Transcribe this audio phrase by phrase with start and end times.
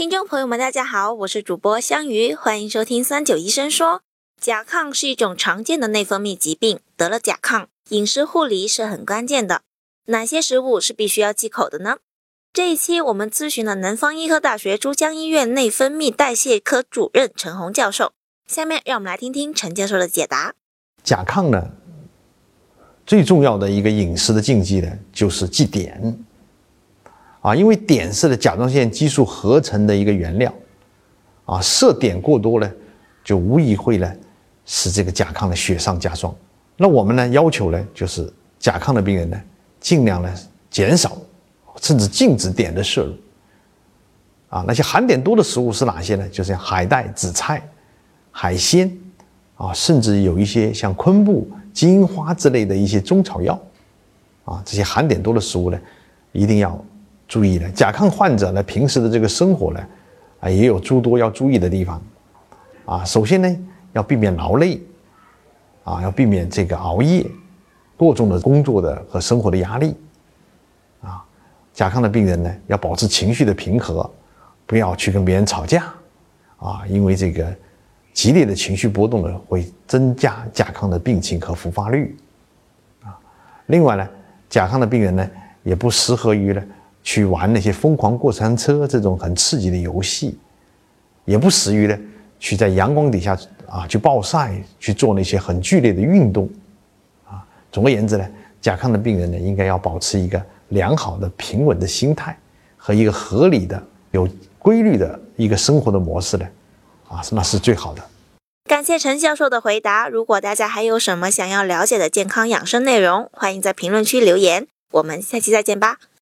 [0.00, 4.00] 听众朋友们，大家好，我是主播香鱼，欢迎收听三九医生说。
[4.40, 9.60] 甲亢是一种常见的内分泌疾病，得了甲亢，饮食护理是很关键的。
[10.06, 11.98] 哪些食物是必须要忌口的呢？
[12.54, 18.14] 这一期我们咨询了南方医科大学珠江医院内分泌代谢科主任陈红教授。
[18.46, 20.54] 下面让我们来听听陈教授的解答。
[21.04, 21.72] 甲亢呢，
[23.04, 26.24] 最重要的一个饮食的禁忌呢，就是忌碘。
[27.42, 30.52] 啊，因为碘是的甲状腺激素合成的一个原料，
[31.46, 32.70] 啊，摄碘过多呢，
[33.24, 34.12] 就无疑会呢，
[34.66, 36.34] 使这个甲亢的雪上加霜。
[36.76, 39.40] 那我们呢要求呢，就是甲亢的病人呢，
[39.80, 40.30] 尽量呢
[40.68, 41.16] 减少，
[41.80, 43.14] 甚至禁止碘的摄入。
[44.50, 46.28] 啊，那些含碘多的食物是哪些呢？
[46.28, 47.66] 就是海带、紫菜、
[48.30, 48.94] 海鲜，
[49.54, 53.58] 啊，甚至有一些像昆布、金花之类的一些中草药，
[54.44, 55.80] 啊，这些含碘多的食物呢，
[56.32, 56.84] 一定要。
[57.30, 59.80] 注意了，甲亢患者呢，平时的这个生活呢，
[60.40, 62.02] 啊，也有诸多要注意的地方，
[62.84, 63.56] 啊，首先呢，
[63.92, 64.80] 要避免劳累，
[65.84, 67.24] 啊，要避免这个熬夜，
[67.96, 69.94] 过重的工作的和生活的压力，
[71.02, 71.24] 啊，
[71.72, 74.10] 甲亢的病人呢，要保持情绪的平和，
[74.66, 75.84] 不要去跟别人吵架，
[76.58, 77.46] 啊，因为这个
[78.12, 82.16] 激烈的情绪波动呢，会增加甲亢的病情和复发率，
[83.04, 83.16] 啊，
[83.66, 84.08] 另外呢，
[84.48, 85.30] 甲亢的病人呢，
[85.62, 86.60] 也不适合于呢。
[87.02, 90.38] 去玩那些疯狂过山车这种很刺激的游戏，
[91.24, 91.98] 也不适于呢。
[92.38, 96.48] 去在阳光底下啊，去暴晒，去做那些很剧烈的运动，
[97.26, 97.44] 啊。
[97.70, 98.26] 总而言之呢，
[98.62, 102.34] 甲亢的病人呢，应该要保持一个良好的、平稳的心态
[102.78, 104.26] 和一个合理的、有
[104.58, 106.46] 规律的一个生活的模式呢，
[107.08, 108.02] 啊，那是最好的。
[108.64, 110.08] 感谢陈教授的回答。
[110.08, 114.66] 如果大家还有什么想要了解的健康养生内容，欢迎在评论区留言。
[114.92, 115.98] 我们下期再见吧。